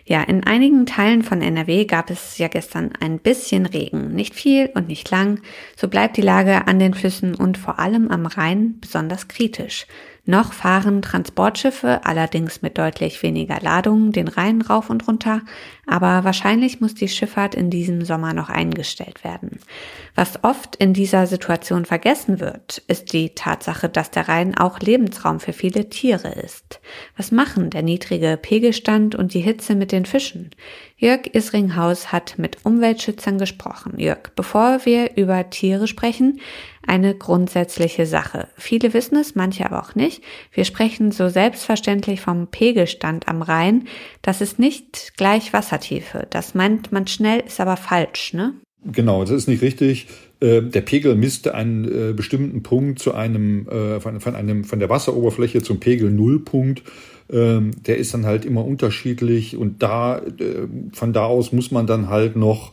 Ja, 0.10 0.24
in 0.24 0.46
einigen 0.46 0.86
Teilen 0.86 1.22
von 1.22 1.42
NRW 1.42 1.84
gab 1.84 2.10
es 2.10 2.38
ja 2.38 2.48
gestern 2.48 2.94
ein 3.02 3.20
bisschen 3.20 3.66
Regen. 3.66 4.14
Nicht 4.14 4.36
viel 4.36 4.70
und 4.74 4.88
nicht 4.88 5.10
lang. 5.12 5.42
So 5.76 5.90
bleibt 5.90 6.16
die 6.16 6.22
Lage 6.22 6.66
an 6.66 6.80
den 6.80 6.94
Flüssen 6.94 7.36
und 7.36 7.58
vor 7.58 7.78
allem 7.78 8.10
am 8.10 8.26
Rhein 8.26 8.80
besonders 8.80 9.28
kritisch. 9.28 9.86
Noch 10.30 10.52
fahren 10.52 11.02
Transportschiffe, 11.02 12.02
allerdings 12.04 12.62
mit 12.62 12.78
deutlich 12.78 13.24
weniger 13.24 13.62
Ladung, 13.62 14.12
den 14.12 14.28
Rhein 14.28 14.62
rauf 14.62 14.90
und 14.90 15.08
runter, 15.08 15.40
aber 15.86 16.26
wahrscheinlich 16.26 16.82
muss 16.82 16.94
die 16.94 17.08
Schifffahrt 17.08 17.56
in 17.56 17.70
diesem 17.70 18.04
Sommer 18.04 18.34
noch 18.34 18.50
eingestellt 18.50 19.24
werden. 19.24 19.62
Was 20.16 20.44
oft 20.44 20.76
in 20.76 20.94
dieser 20.94 21.28
Situation 21.28 21.86
vergessen 21.86 22.42
wird, 22.42 22.84
ist 22.90 23.14
die 23.14 23.36
Tatsache, 23.36 23.88
dass 23.88 24.12
der 24.12 24.28
Rhein 24.28 24.58
auch 24.58 24.80
Lebensraum 24.80 25.40
für 25.40 25.54
viele 25.54 25.88
Tiere 25.88 26.34
ist. 26.34 26.82
Was 27.16 27.32
machen 27.32 27.70
der 27.70 27.82
niedrige 27.82 28.36
Pegelstand 28.36 29.16
und 29.16 29.34
die 29.34 29.40
Hitze 29.40 29.76
mit 29.76 29.94
den 29.94 30.06
Fischen? 30.06 30.52
Jörg 30.98 31.34
Isringhaus 31.34 32.12
hat 32.12 32.38
mit 32.38 32.66
Umweltschützern 32.66 33.38
gesprochen. 33.38 33.98
Jörg, 33.98 34.32
bevor 34.36 34.84
wir 34.84 35.16
über 35.16 35.50
Tiere 35.50 35.88
sprechen, 35.88 36.42
eine 36.88 37.16
grundsätzliche 37.16 38.06
Sache. 38.06 38.48
Viele 38.56 38.94
wissen 38.94 39.18
es, 39.18 39.36
manche 39.36 39.66
aber 39.66 39.82
auch 39.82 39.96
nicht. 39.96 40.24
Wir 40.52 40.66
sprechen 40.66 41.12
so 41.12 41.30
selbstverständlich 41.30 42.22
vom 42.22 42.48
Pegelstand 42.48 43.28
am 43.28 43.42
Rhein. 43.42 43.88
Das 44.22 44.42
ist 44.42 44.60
nicht 44.60 45.14
gleich 45.18 45.54
Wassertiefe. 45.54 46.28
Das 46.30 46.56
meint 46.56 46.92
man 46.92 47.08
schnell, 47.08 47.44
ist 47.46 47.60
aber 47.60 47.78
falsch, 47.78 48.34
ne? 48.34 48.54
Genau, 48.86 49.22
das 49.22 49.32
ist 49.32 49.48
nicht 49.48 49.62
richtig. 49.62 50.08
Äh, 50.40 50.62
der 50.62 50.82
Pegel 50.82 51.16
misst 51.16 51.48
einen 51.48 51.86
äh, 51.86 52.14
bestimmten 52.14 52.64
Punkt 52.64 53.00
zu 53.00 53.14
einem 53.14 53.68
äh, 53.68 54.00
von, 54.00 54.36
einem 54.36 54.64
von 54.64 54.80
der 54.80 54.90
Wasseroberfläche 54.90 55.62
zum 55.62 55.80
Pegel 55.80 56.12
Nullpunkt. 56.12 56.84
Ähm, 57.30 57.72
der 57.86 57.98
ist 57.98 58.14
dann 58.14 58.26
halt 58.26 58.46
immer 58.46 58.64
unterschiedlich 58.64 59.58
und 59.58 59.84
da 59.84 60.22
von 60.94 61.12
da 61.12 61.26
aus 61.26 61.52
muss 61.52 61.72
man 61.72 61.86
dann 61.86 62.10
halt 62.10 62.38
noch 62.38 62.72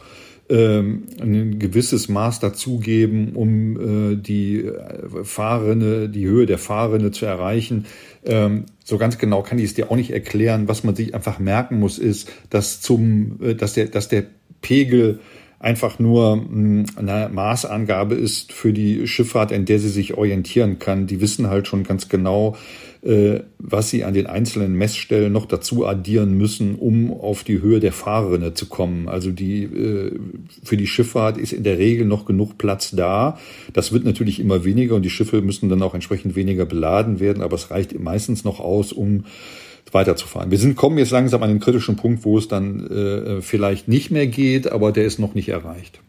ähm, 0.54 1.02
ein 1.20 1.58
gewisses 1.58 2.08
Maß 2.08 2.38
dazugeben, 2.38 3.32
um 3.34 4.12
äh, 4.12 4.16
die 4.16 4.70
Fahrrinne, 5.24 6.08
die 6.08 6.26
Höhe 6.26 6.46
der 6.46 6.58
Fahrrinne 6.58 7.10
zu 7.10 7.26
erreichen. 7.26 7.86
Ähm, 8.24 8.66
so 8.84 8.96
ganz 8.96 9.18
genau 9.18 9.42
kann 9.42 9.58
ich 9.58 9.64
es 9.64 9.74
dir 9.74 9.90
auch 9.90 9.96
nicht 9.96 10.12
erklären. 10.12 10.68
Was 10.68 10.84
man 10.84 10.94
sich 10.94 11.12
einfach 11.12 11.40
merken 11.40 11.80
muss, 11.80 11.98
ist, 11.98 12.30
dass 12.50 12.80
zum, 12.80 13.40
äh, 13.42 13.54
dass 13.56 13.74
der, 13.74 13.86
dass 13.86 14.08
der 14.08 14.26
Pegel 14.60 15.18
einfach 15.64 15.98
nur 15.98 16.34
hm, 16.34 16.84
eine 16.96 17.30
Maßangabe 17.32 18.14
ist 18.14 18.52
für 18.52 18.72
die 18.72 19.08
Schifffahrt, 19.08 19.50
in 19.50 19.64
der 19.64 19.78
sie 19.78 19.88
sich 19.88 20.14
orientieren 20.14 20.78
kann. 20.78 21.06
Die 21.06 21.20
wissen 21.20 21.48
halt 21.48 21.66
schon 21.66 21.84
ganz 21.84 22.10
genau, 22.10 22.56
äh, 23.02 23.40
was 23.58 23.88
sie 23.88 24.04
an 24.04 24.12
den 24.12 24.26
einzelnen 24.26 24.74
Messstellen 24.74 25.32
noch 25.32 25.46
dazu 25.46 25.86
addieren 25.86 26.36
müssen, 26.36 26.74
um 26.74 27.12
auf 27.12 27.44
die 27.44 27.62
Höhe 27.62 27.80
der 27.80 27.92
Fahrrinne 27.92 28.52
zu 28.52 28.66
kommen. 28.66 29.08
Also 29.08 29.30
die 29.30 29.64
äh, 29.64 30.18
für 30.62 30.76
die 30.76 30.86
Schifffahrt 30.86 31.38
ist 31.38 31.54
in 31.54 31.64
der 31.64 31.78
Regel 31.78 32.06
noch 32.06 32.26
genug 32.26 32.58
Platz 32.58 32.90
da. 32.90 33.38
Das 33.72 33.90
wird 33.90 34.04
natürlich 34.04 34.40
immer 34.40 34.64
weniger 34.64 34.94
und 34.94 35.02
die 35.02 35.10
Schiffe 35.10 35.40
müssen 35.40 35.70
dann 35.70 35.82
auch 35.82 35.94
entsprechend 35.94 36.36
weniger 36.36 36.66
beladen 36.66 37.20
werden, 37.20 37.42
aber 37.42 37.56
es 37.56 37.70
reicht 37.70 37.98
meistens 37.98 38.44
noch 38.44 38.60
aus, 38.60 38.92
um 38.92 39.24
weiterzufahren. 39.92 40.50
Wir 40.50 40.58
sind, 40.58 40.76
kommen 40.76 40.98
jetzt 40.98 41.10
langsam 41.10 41.42
an 41.42 41.50
den 41.50 41.60
kritischen 41.60 41.96
Punkt, 41.96 42.24
wo 42.24 42.38
es 42.38 42.48
dann 42.48 42.86
äh, 42.86 43.42
vielleicht 43.42 43.88
nicht 43.88 44.10
mehr 44.10 44.26
geht, 44.26 44.70
aber 44.70 44.92
der 44.92 45.04
ist 45.04 45.18
noch 45.18 45.34
nicht 45.34 45.48
erreicht. 45.48 46.00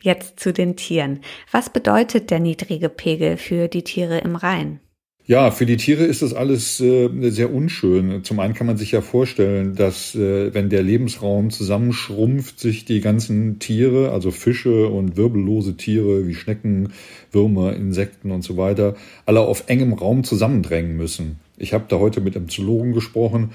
Jetzt 0.00 0.40
zu 0.40 0.52
den 0.52 0.76
Tieren. 0.76 1.20
Was 1.50 1.70
bedeutet 1.70 2.30
der 2.30 2.40
niedrige 2.40 2.88
Pegel 2.88 3.36
für 3.36 3.68
die 3.68 3.82
Tiere 3.82 4.18
im 4.18 4.36
Rhein? 4.36 4.80
Ja, 5.24 5.52
für 5.52 5.66
die 5.66 5.76
Tiere 5.76 6.02
ist 6.02 6.20
das 6.20 6.34
alles 6.34 6.80
äh, 6.80 7.08
sehr 7.30 7.54
unschön. 7.54 8.24
Zum 8.24 8.40
einen 8.40 8.54
kann 8.54 8.66
man 8.66 8.76
sich 8.76 8.90
ja 8.90 9.00
vorstellen, 9.00 9.76
dass 9.76 10.16
äh, 10.16 10.52
wenn 10.52 10.68
der 10.68 10.82
Lebensraum 10.82 11.50
zusammenschrumpft, 11.50 12.58
sich 12.58 12.86
die 12.86 13.00
ganzen 13.00 13.60
Tiere, 13.60 14.10
also 14.10 14.32
Fische 14.32 14.88
und 14.88 15.16
wirbellose 15.16 15.76
Tiere 15.76 16.26
wie 16.26 16.34
Schnecken, 16.34 16.92
Würmer, 17.30 17.74
Insekten 17.74 18.32
und 18.32 18.42
so 18.42 18.56
weiter, 18.56 18.96
alle 19.24 19.40
auf 19.40 19.64
engem 19.68 19.92
Raum 19.92 20.24
zusammendrängen 20.24 20.96
müssen. 20.96 21.38
Ich 21.62 21.72
habe 21.72 21.84
da 21.88 21.98
heute 21.98 22.20
mit 22.20 22.36
einem 22.36 22.48
Zoologen 22.48 22.92
gesprochen 22.92 23.50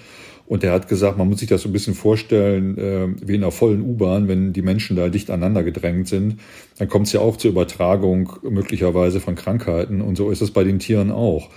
und 0.46 0.64
der 0.64 0.72
hat 0.72 0.88
gesagt, 0.88 1.18
man 1.18 1.28
muss 1.28 1.40
sich 1.40 1.50
das 1.50 1.62
so 1.62 1.70
ein 1.70 1.74
bisschen 1.74 1.94
vorstellen 1.94 2.78
äh, 2.78 3.08
wie 3.28 3.36
in 3.36 3.44
einer 3.44 3.52
vollen 3.52 3.82
U-Bahn, 3.82 4.30
wenn 4.30 4.54
die 4.54 4.62
Menschen 4.62 4.96
da 4.96 5.10
dicht 5.10 5.30
aneinander 5.30 5.64
gedrängt 5.64 6.08
sind, 6.08 6.40
dann 6.78 6.88
kommt 6.88 7.08
es 7.08 7.14
ja 7.14 7.20
auch 7.20 7.36
zur 7.36 7.52
Übertragung 7.52 8.32
möglicherweise 8.44 9.20
von 9.20 9.36
Krankheiten 9.36 10.00
und 10.00 10.16
so 10.16 10.32
ist 10.32 10.42
es 10.42 10.52
bei 10.52 10.64
den 10.64 10.80
Tieren 10.80 11.12
auch. 11.12 11.50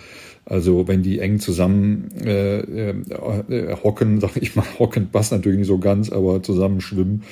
Also 0.45 0.89
wenn 0.89 1.05
die 1.05 1.21
eng 1.21 1.39
zusammen 1.39 2.09
äh, 2.25 2.59
äh, 2.59 3.77
hocken, 3.85 4.21
sag 4.21 4.37
ich 4.37 4.57
mal, 4.57 4.65
hocken 4.81 5.09
passt 5.13 5.31
natürlich 5.31 5.59
nicht 5.59 5.69
so 5.69 5.79
ganz, 5.79 6.11
aber 6.11 6.43
zusammen 6.43 6.81
schwimmen, 6.81 7.23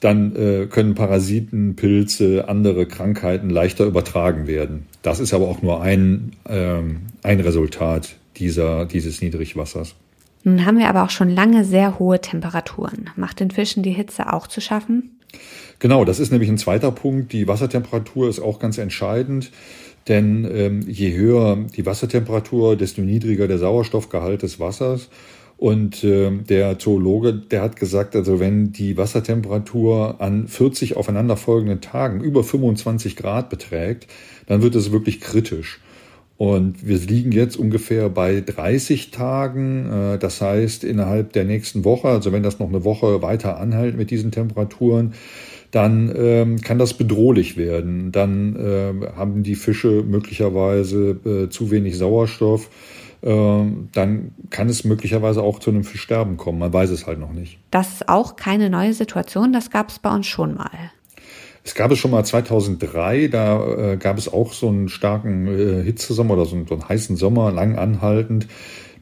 dann 0.00 0.36
äh, 0.36 0.66
können 0.66 0.94
Parasiten, 0.94 1.76
Pilze, 1.76 2.46
andere 2.48 2.84
Krankheiten 2.84 3.48
leichter 3.48 3.86
übertragen 3.86 4.46
werden. 4.46 4.84
Das 5.00 5.20
ist 5.20 5.32
aber 5.32 5.48
auch 5.48 5.62
nur 5.62 5.80
ein, 5.80 6.32
äh, 6.44 6.82
ein 7.22 7.40
Resultat 7.40 8.16
dieser, 8.38 8.86
dieses 8.86 9.20
Niedrigwassers. 9.20 9.94
Nun 10.44 10.64
haben 10.64 10.78
wir 10.78 10.88
aber 10.88 11.02
auch 11.04 11.10
schon 11.10 11.28
lange 11.28 11.64
sehr 11.64 11.98
hohe 11.98 12.20
Temperaturen. 12.20 13.10
Macht 13.16 13.40
den 13.40 13.50
Fischen 13.50 13.82
die 13.82 13.90
Hitze 13.90 14.32
auch 14.32 14.46
zu 14.46 14.60
schaffen? 14.60 15.18
Genau, 15.78 16.04
das 16.04 16.20
ist 16.20 16.30
nämlich 16.30 16.48
ein 16.48 16.58
zweiter 16.58 16.92
Punkt. 16.92 17.32
Die 17.32 17.48
Wassertemperatur 17.48 18.28
ist 18.28 18.40
auch 18.40 18.58
ganz 18.58 18.78
entscheidend. 18.78 19.50
Denn 20.08 20.48
ähm, 20.50 20.82
je 20.86 21.14
höher 21.14 21.56
die 21.76 21.84
Wassertemperatur, 21.84 22.76
desto 22.76 23.02
niedriger 23.02 23.48
der 23.48 23.58
Sauerstoffgehalt 23.58 24.42
des 24.42 24.60
Wassers. 24.60 25.08
Und 25.58 26.04
äh, 26.04 26.30
der 26.30 26.78
Zoologe, 26.78 27.32
der 27.32 27.62
hat 27.62 27.76
gesagt, 27.76 28.14
also 28.14 28.38
wenn 28.38 28.72
die 28.72 28.96
Wassertemperatur 28.96 30.20
an 30.20 30.48
40 30.48 30.96
aufeinanderfolgenden 30.96 31.80
Tagen 31.80 32.20
über 32.20 32.44
25 32.44 33.16
Grad 33.16 33.48
beträgt, 33.48 34.06
dann 34.46 34.62
wird 34.62 34.74
es 34.74 34.92
wirklich 34.92 35.20
kritisch. 35.20 35.80
Und 36.38 36.86
wir 36.86 36.98
liegen 36.98 37.32
jetzt 37.32 37.56
ungefähr 37.56 38.10
bei 38.10 38.42
30 38.42 39.10
Tagen. 39.10 39.90
Äh, 39.90 40.18
das 40.18 40.40
heißt, 40.40 40.84
innerhalb 40.84 41.32
der 41.32 41.44
nächsten 41.44 41.84
Woche, 41.84 42.08
also 42.08 42.32
wenn 42.32 42.42
das 42.42 42.58
noch 42.58 42.68
eine 42.68 42.84
Woche 42.84 43.22
weiter 43.22 43.58
anhält 43.58 43.96
mit 43.96 44.10
diesen 44.10 44.30
Temperaturen, 44.30 45.14
dann 45.70 46.12
ähm, 46.16 46.60
kann 46.60 46.78
das 46.78 46.94
bedrohlich 46.94 47.56
werden. 47.56 48.12
Dann 48.12 48.56
äh, 48.56 49.16
haben 49.16 49.42
die 49.42 49.54
Fische 49.54 50.04
möglicherweise 50.06 51.10
äh, 51.24 51.48
zu 51.48 51.70
wenig 51.70 51.96
Sauerstoff. 51.98 52.70
Ähm, 53.22 53.88
dann 53.92 54.32
kann 54.50 54.68
es 54.68 54.84
möglicherweise 54.84 55.42
auch 55.42 55.58
zu 55.58 55.70
einem 55.70 55.84
Fischsterben 55.84 56.36
kommen. 56.36 56.58
Man 56.58 56.72
weiß 56.72 56.90
es 56.90 57.06
halt 57.06 57.18
noch 57.18 57.32
nicht. 57.32 57.58
Das 57.70 57.94
ist 57.94 58.08
auch 58.08 58.36
keine 58.36 58.70
neue 58.70 58.92
Situation. 58.92 59.52
Das 59.52 59.70
gab 59.70 59.88
es 59.88 59.98
bei 59.98 60.14
uns 60.14 60.26
schon 60.26 60.54
mal. 60.54 60.70
Es 61.66 61.74
gab 61.74 61.90
es 61.90 61.98
schon 61.98 62.12
mal 62.12 62.22
2003, 62.22 63.26
da 63.26 63.94
äh, 63.94 63.96
gab 63.96 64.18
es 64.18 64.32
auch 64.32 64.52
so 64.52 64.68
einen 64.68 64.88
starken 64.88 65.48
äh, 65.48 65.82
Hitzesommer 65.82 66.34
oder 66.34 66.44
so 66.44 66.54
einen, 66.54 66.68
so 66.68 66.74
einen, 66.74 66.88
heißen 66.88 67.16
Sommer, 67.16 67.50
lang 67.50 67.74
anhaltend, 67.74 68.46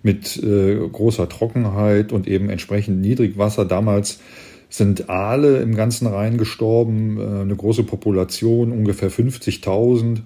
mit 0.02 0.42
äh, 0.42 0.76
großer 0.90 1.28
Trockenheit 1.28 2.10
und 2.10 2.26
eben 2.26 2.48
entsprechend 2.48 3.02
Niedrigwasser. 3.02 3.66
Damals 3.66 4.18
sind 4.70 5.10
Aale 5.10 5.58
im 5.58 5.74
ganzen 5.74 6.06
Rhein 6.06 6.38
gestorben, 6.38 7.20
äh, 7.20 7.42
eine 7.42 7.54
große 7.54 7.82
Population, 7.82 8.72
ungefähr 8.72 9.10
50.000 9.10 10.20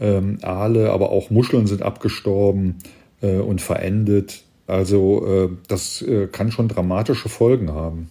ähm, 0.00 0.38
Aale, 0.40 0.90
aber 0.90 1.10
auch 1.10 1.28
Muscheln 1.28 1.66
sind 1.66 1.82
abgestorben 1.82 2.76
äh, 3.20 3.36
und 3.36 3.60
verendet. 3.60 4.44
Also 4.66 5.26
äh, 5.26 5.48
das 5.68 6.02
kann 6.32 6.50
schon 6.50 6.68
dramatische 6.68 7.28
Folgen 7.28 7.72
haben. 7.72 8.08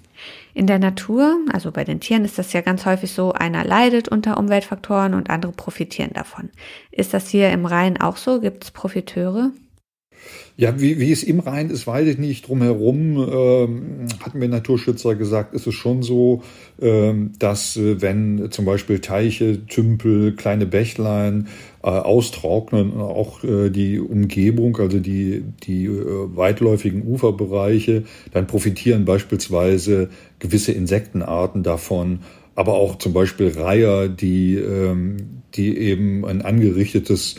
In 0.54 0.68
der 0.68 0.80
Natur, 0.80 1.38
also 1.52 1.72
bei 1.72 1.84
den 1.84 2.00
Tieren, 2.00 2.26
ist 2.26 2.38
das 2.38 2.54
ja 2.54 2.62
ganz 2.62 2.86
häufig 2.86 3.12
so, 3.12 3.34
einer 3.34 3.64
leidet 3.64 4.08
unter 4.08 4.38
Umweltfaktoren 4.38 5.14
und 5.14 5.30
andere 5.30 5.52
profitieren 5.52 6.14
davon. 6.14 6.52
Ist 6.92 7.14
das 7.14 7.28
hier 7.30 7.52
im 7.52 7.66
Rhein 7.66 8.00
auch 8.00 8.18
so? 8.18 8.40
Gibt 8.40 8.64
es 8.64 8.72
Profiteure? 8.72 9.52
Ja, 10.56 10.80
wie, 10.80 11.00
wie 11.00 11.12
es 11.12 11.24
im 11.24 11.40
Rhein 11.40 11.72
ist, 11.72 11.88
weiß 11.88 12.08
ich 12.08 12.20
nicht. 12.20 12.48
Drumherum 12.48 13.18
ähm, 13.18 14.06
hatten 14.24 14.40
wir 14.40 14.48
Naturschützer 14.48 15.16
gesagt, 15.16 15.56
ist 15.56 15.66
es 15.66 15.74
schon 15.74 16.04
so, 16.04 16.44
ähm, 16.80 17.32
dass 17.40 17.76
äh, 17.76 18.02
wenn 18.02 18.52
zum 18.52 18.66
Beispiel 18.66 19.00
Teiche, 19.00 19.66
Tümpel, 19.66 20.36
kleine 20.36 20.68
Bächlein 20.68 21.48
äh, 21.82 21.88
austrocknen, 21.88 22.94
auch 23.00 23.44
äh, 23.44 23.72
die 23.72 24.00
Umgebung, 24.00 24.78
also 24.78 25.00
die, 25.00 25.44
die 25.64 25.86
äh, 25.86 26.36
weitläufigen 26.36 27.02
Uferbereiche, 27.08 28.04
dann 28.32 28.46
profitieren 28.46 29.06
beispielsweise 29.06 30.10
gewisse 30.38 30.72
Insektenarten 30.72 31.64
davon, 31.64 32.20
aber 32.54 32.74
auch 32.74 33.00
zum 33.00 33.14
Beispiel 33.14 33.48
Reiher, 33.48 34.08
die, 34.08 34.56
ähm, 34.56 35.42
die 35.56 35.76
eben 35.78 36.26
ein 36.26 36.44
angerichtetes 36.44 37.38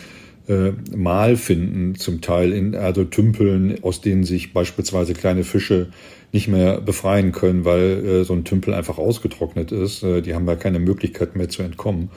äh, 0.49 0.73
Mal 0.95 1.37
finden, 1.37 1.95
zum 1.95 2.21
Teil 2.21 2.53
in 2.53 2.75
also 2.75 3.05
Tümpeln, 3.05 3.83
aus 3.83 4.01
denen 4.01 4.25
sich 4.25 4.53
beispielsweise 4.53 5.15
kleine 5.15 5.45
Fische 5.45 5.89
nicht 6.33 6.49
mehr 6.49 6.81
befreien 6.81 7.33
können, 7.33 7.65
weil 7.65 8.05
äh, 8.05 8.25
so 8.25 8.35
ein 8.35 8.45
Tümpel 8.45 8.75
einfach 8.75 8.99
ausgetrocknet 8.99 9.73
ist. 9.73 10.03
Äh, 10.03 10.21
die 10.21 10.35
haben 10.35 10.47
ja 10.47 10.57
keine 10.57 10.81
Möglichkeit 10.81 11.37
mehr 11.37 11.49
zu 11.49 11.63
entkommen. 11.63 12.11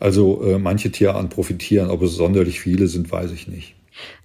Also 0.00 0.42
äh, 0.42 0.58
manche 0.58 0.90
Tierarten 0.90 1.28
profitieren, 1.28 1.90
ob 1.90 2.02
es 2.02 2.14
sonderlich 2.14 2.60
viele 2.60 2.88
sind, 2.88 3.10
weiß 3.10 3.30
ich 3.32 3.48
nicht. 3.48 3.74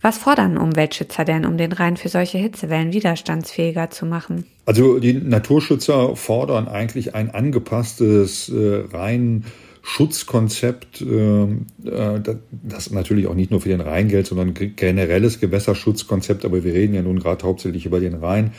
Was 0.01 0.17
fordern 0.17 0.57
Umweltschützer 0.57 1.25
denn, 1.25 1.45
um 1.45 1.57
den 1.57 1.71
Rhein 1.71 1.97
für 1.97 2.09
solche 2.09 2.37
Hitzewellen 2.37 2.93
widerstandsfähiger 2.93 3.89
zu 3.89 4.05
machen? 4.05 4.45
Also 4.65 4.99
die 4.99 5.13
Naturschützer 5.13 6.15
fordern 6.15 6.67
eigentlich 6.67 7.13
ein 7.13 7.29
angepasstes 7.29 8.49
äh, 8.49 8.83
Rhein 8.91 9.45
Schutzkonzept, 9.87 11.01
äh, 11.01 11.43
äh, 11.43 12.21
das 12.63 12.89
natürlich 12.89 13.27
auch 13.27 13.35
nicht 13.35 13.51
nur 13.51 13.61
für 13.61 13.69
den 13.69 13.81
Rhein 13.81 14.07
gilt, 14.07 14.25
sondern 14.25 14.55
generelles 14.55 15.39
Gewässerschutzkonzept, 15.39 16.43
aber 16.43 16.63
wir 16.63 16.73
reden 16.73 16.95
ja 16.95 17.03
nun 17.03 17.19
gerade 17.19 17.45
hauptsächlich 17.45 17.85
über 17.85 17.99
den 17.99 18.15
Rhein, 18.15 18.51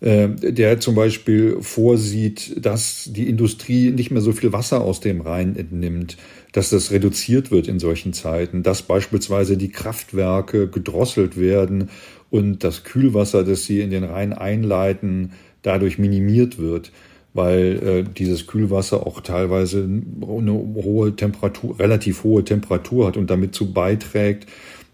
äh, 0.00 0.28
der 0.28 0.80
zum 0.80 0.94
Beispiel 0.94 1.58
vorsieht, 1.60 2.64
dass 2.64 3.10
die 3.12 3.28
Industrie 3.28 3.90
nicht 3.90 4.10
mehr 4.10 4.22
so 4.22 4.32
viel 4.32 4.54
Wasser 4.54 4.80
aus 4.80 5.00
dem 5.00 5.20
Rhein 5.20 5.56
entnimmt, 5.56 6.16
dass 6.52 6.70
das 6.70 6.90
reduziert 6.90 7.50
wird 7.50 7.68
in 7.68 7.78
solchen 7.78 8.14
Zeiten, 8.14 8.62
dass 8.62 8.80
beispielsweise 8.80 9.58
die 9.58 9.70
Kraftwerke 9.70 10.68
gedrosselt 10.68 11.38
werden 11.38 11.90
und 12.30 12.64
das 12.64 12.82
Kühlwasser, 12.82 13.44
das 13.44 13.66
sie 13.66 13.82
in 13.82 13.90
den 13.90 14.04
Rhein 14.04 14.32
einleiten, 14.32 15.32
dadurch 15.60 15.98
minimiert 15.98 16.58
wird 16.58 16.92
weil 17.36 17.82
äh, 17.86 18.04
dieses 18.04 18.46
Kühlwasser 18.46 19.06
auch 19.06 19.20
teilweise 19.20 19.84
eine 19.84 20.52
hohe 20.52 21.14
Temperatur, 21.14 21.78
relativ 21.78 22.24
hohe 22.24 22.44
Temperatur 22.44 23.06
hat 23.06 23.16
und 23.16 23.30
damit 23.30 23.54
zu 23.54 23.72
beiträgt, 23.72 24.46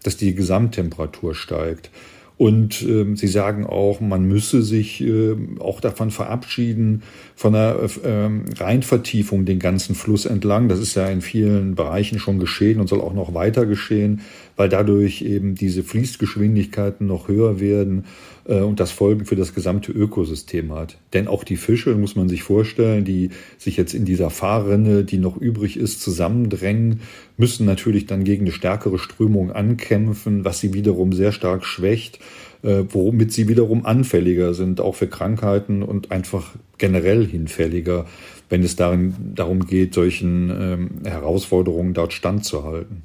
dass 0.03 0.17
die 0.17 0.35
Gesamttemperatur 0.35 1.33
steigt. 1.33 1.89
Und 2.37 2.81
ähm, 2.81 3.15
sie 3.15 3.27
sagen 3.27 3.65
auch, 3.65 4.01
man 4.01 4.27
müsse 4.27 4.63
sich 4.63 5.01
äh, 5.01 5.35
auch 5.59 5.79
davon 5.81 6.09
verabschieden, 6.09 7.03
von 7.35 7.53
einer 7.53 7.77
ähm, 8.03 8.45
Reinvertiefung 8.57 9.45
den 9.45 9.59
ganzen 9.59 9.95
Fluss 9.95 10.25
entlang. 10.25 10.67
Das 10.67 10.79
ist 10.79 10.95
ja 10.95 11.07
in 11.07 11.21
vielen 11.21 11.75
Bereichen 11.75 12.19
schon 12.19 12.39
geschehen 12.39 12.79
und 12.79 12.87
soll 12.87 13.01
auch 13.01 13.13
noch 13.13 13.33
weiter 13.33 13.65
geschehen, 13.65 14.21
weil 14.55 14.67
dadurch 14.67 15.21
eben 15.21 15.55
diese 15.55 15.83
Fließgeschwindigkeiten 15.83 17.05
noch 17.05 17.27
höher 17.27 17.59
werden 17.59 18.05
äh, 18.45 18.61
und 18.61 18.79
das 18.79 18.91
Folgen 18.91 19.25
für 19.25 19.35
das 19.35 19.53
gesamte 19.53 19.91
Ökosystem 19.91 20.73
hat. 20.73 20.97
Denn 21.13 21.27
auch 21.27 21.43
die 21.43 21.57
Fische, 21.57 21.95
muss 21.95 22.15
man 22.15 22.29
sich 22.29 22.43
vorstellen, 22.43 23.05
die 23.05 23.29
sich 23.57 23.77
jetzt 23.77 23.93
in 23.93 24.05
dieser 24.05 24.29
Fahrrinne, 24.29 25.03
die 25.03 25.17
noch 25.17 25.37
übrig 25.37 25.77
ist, 25.77 26.01
zusammendrängen, 26.01 27.01
müssen 27.37 27.65
natürlich 27.65 28.05
dann 28.05 28.23
gegen 28.23 28.43
eine 28.43 28.51
stärkere 28.51 28.99
Strömung 28.99 29.51
ankämpfen, 29.51 30.45
was 30.45 30.59
sie 30.59 30.73
wiederum 30.73 31.13
sehr 31.13 31.31
stark 31.31 31.65
schwächt, 31.65 32.19
äh, 32.63 32.83
womit 32.89 33.31
sie 33.31 33.47
wiederum 33.47 33.85
anfälliger 33.85 34.53
sind, 34.53 34.81
auch 34.81 34.95
für 34.95 35.07
Krankheiten 35.07 35.83
und 35.83 36.11
einfach 36.11 36.55
generell 36.77 37.25
hinfälliger, 37.25 38.05
wenn 38.49 38.63
es 38.63 38.75
darin, 38.75 39.33
darum 39.35 39.65
geht, 39.65 39.93
solchen 39.93 40.49
ähm, 40.49 40.89
Herausforderungen 41.05 41.93
dort 41.93 42.13
standzuhalten. 42.13 43.03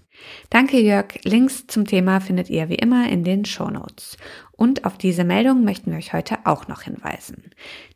Danke, 0.50 0.78
Jörg. 0.78 1.18
Links 1.24 1.66
zum 1.66 1.86
Thema 1.86 2.20
findet 2.20 2.50
ihr 2.50 2.68
wie 2.68 2.76
immer 2.76 3.08
in 3.08 3.24
den 3.24 3.44
Show 3.44 3.68
Notes. 3.68 4.16
Und 4.52 4.84
auf 4.84 4.98
diese 4.98 5.22
Meldung 5.22 5.62
möchten 5.62 5.92
wir 5.92 5.98
euch 5.98 6.12
heute 6.12 6.38
auch 6.44 6.66
noch 6.66 6.82
hinweisen. 6.82 7.50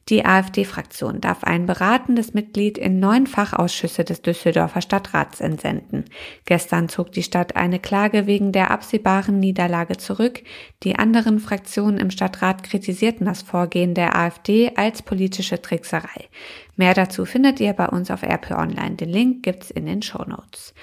Die 0.09 0.25
AfD-Fraktion 0.25 1.21
darf 1.21 1.43
ein 1.45 1.67
beratendes 1.67 2.35
Mitglied 2.35 2.77
in 2.77 3.01
neun 3.01 3.27
Fachausschüsse 3.27 4.05
des 4.05 4.23
Düsseldorfer 4.23 4.81
Stadtrats 4.81 5.41
entsenden. 5.41 6.05
Gestern 6.45 6.89
zog 6.89 7.13
die 7.13 7.23
Stadt 7.23 7.57
eine 7.57 7.79
Klage 7.79 8.27
wegen 8.27 8.53
der 8.53 8.71
absehbaren 8.71 9.41
Niederlage 9.41 9.97
zurück. 9.97 10.43
Die 10.83 10.97
anderen 10.97 11.39
Fraktionen 11.39 11.99
im 11.99 12.11
Stadtrat 12.11 12.63
kritisierten 12.65 13.27
das 13.27 13.43
Vorgehen 13.43 13.95
der 13.95 14.17
AfD 14.17 14.73
als 14.77 15.03
politische 15.03 15.63
Trickserei. 15.63 16.29
Mehr 16.77 16.95
dazu 16.95 17.25
findet 17.25 17.61
ihr 17.61 17.73
bei 17.73 17.89
uns 17.89 18.11
auf 18.11 18.23
RP 18.23 18.53
Online. 18.53 18.97
Den 18.97 19.09
Link 19.09 19.43
gibt's 19.43 19.71
in 19.71 19.87
den 19.87 20.03
Show 20.03 20.25
Notes. 20.25 20.75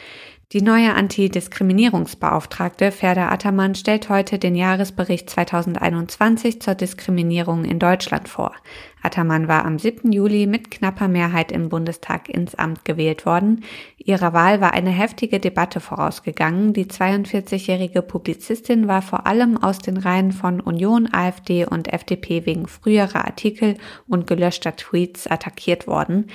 Die 0.51 0.63
neue 0.63 0.95
Antidiskriminierungsbeauftragte 0.95 2.91
Ferda 2.91 3.29
Attermann 3.29 3.75
stellt 3.75 4.09
heute 4.09 4.39
den 4.39 4.55
Jahresbericht 4.55 5.29
2021 5.29 6.59
zur 6.59 6.73
Diskriminierung 6.73 7.65
in 7.65 7.77
Deutschland 7.77 8.27
vor. 8.27 8.55
Attermann 9.01 9.47
war 9.47 9.63
am 9.63 9.77
7. 9.77 10.11
Juli 10.11 10.47
mit 10.47 10.71
knapper 10.71 11.07
Mehrheit 11.07 11.51
im 11.51 11.69
Bundestag 11.69 12.27
ins 12.27 12.55
Amt 12.55 12.83
gewählt 12.83 13.27
worden. 13.27 13.63
Ihrer 13.97 14.33
Wahl 14.33 14.59
war 14.59 14.73
eine 14.73 14.89
heftige 14.89 15.39
Debatte 15.39 15.79
vorausgegangen. 15.79 16.73
Die 16.73 16.85
42-jährige 16.85 18.01
Publizistin 18.01 18.87
war 18.87 19.01
vor 19.03 19.27
allem 19.27 19.55
aus 19.55 19.79
den 19.79 19.97
Reihen 19.97 20.31
von 20.31 20.59
Union, 20.59 21.07
AfD 21.13 21.65
und 21.65 21.93
FDP 21.93 22.45
wegen 22.45 22.67
früherer 22.67 23.23
Artikel 23.25 23.75
und 24.07 24.27
gelöschter 24.27 24.75
Tweets 24.75 25.27
attackiert 25.27 25.87
worden. 25.87 26.27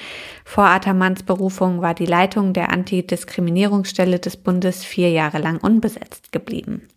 Vor 0.45 0.65
Attermanns 0.65 1.25
Berufung 1.25 1.83
war 1.83 1.93
die 1.95 2.07
Leitung 2.07 2.55
der 2.55 2.73
Antidiskriminierungsstelle 2.73 4.04
des 4.13 4.37
Bundes 4.37 4.85
vier 4.85 5.11
Jahre 5.11 5.39
lang 5.39 5.59
unbesetzt 5.59 6.33
geblieben. 6.33 6.89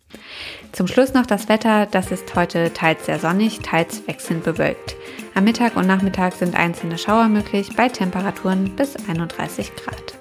Zum 0.72 0.86
Schluss 0.86 1.14
noch 1.14 1.26
das 1.26 1.48
Wetter. 1.48 1.86
Das 1.86 2.10
ist 2.10 2.34
heute 2.34 2.72
teils 2.72 3.06
sehr 3.06 3.18
sonnig, 3.18 3.60
teils 3.60 4.06
wechselnd 4.06 4.44
bewölkt. 4.44 4.96
Am 5.34 5.44
Mittag 5.44 5.76
und 5.76 5.86
Nachmittag 5.86 6.34
sind 6.34 6.56
einzelne 6.56 6.98
Schauer 6.98 7.28
möglich 7.28 7.70
bei 7.76 7.88
Temperaturen 7.88 8.76
bis 8.76 8.96
31 9.08 9.72
Grad. 9.76 10.14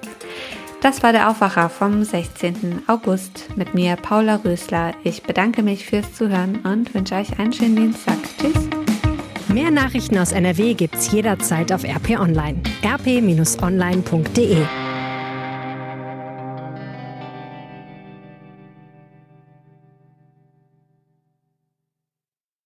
Das 0.82 1.02
war 1.02 1.12
der 1.12 1.30
Aufwacher 1.30 1.70
vom 1.70 2.04
16. 2.04 2.84
August 2.88 3.46
mit 3.56 3.74
mir, 3.74 3.96
Paula 3.96 4.36
Rösler. 4.36 4.94
Ich 5.04 5.24
bedanke 5.24 5.64
mich 5.64 5.86
fürs 5.86 6.14
Zuhören 6.14 6.58
und 6.64 6.94
wünsche 6.94 7.16
euch 7.16 7.40
einen 7.40 7.52
schönen 7.52 7.76
Dienstag. 7.76 8.18
Tschüss. 8.40 8.70
Mehr 9.48 9.72
Nachrichten 9.72 10.18
aus 10.20 10.34
NRW 10.34 10.76
gibt's 10.76 11.12
jederzeit 11.12 11.72
auf 11.72 11.84
RP 11.84 12.20
Online. 12.20 12.62
rp-online.de 12.86 13.48